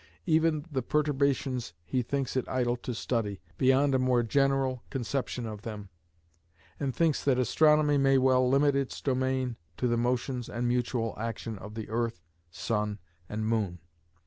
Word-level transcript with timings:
Even 0.25 0.65
the 0.71 0.81
perturbations 0.81 1.73
he 1.85 2.01
thinks 2.01 2.35
it 2.35 2.49
idle 2.49 2.75
to 2.77 2.95
study, 2.95 3.39
beyond 3.59 3.93
a 3.93 3.99
mere 3.99 4.23
general 4.23 4.81
conception 4.89 5.45
of 5.45 5.61
them, 5.61 5.89
and 6.79 6.95
thinks 6.95 7.23
that 7.23 7.37
astronomy 7.37 7.99
may 7.99 8.17
well 8.17 8.49
limit 8.49 8.75
its 8.75 8.99
domain 8.99 9.57
to 9.77 9.87
the 9.87 9.97
motions 9.97 10.49
and 10.49 10.67
mutual 10.67 11.13
action 11.19 11.55
of 11.59 11.75
the 11.75 11.87
earth, 11.89 12.19
sun, 12.49 12.97
and 13.29 13.45
moon. 13.45 13.77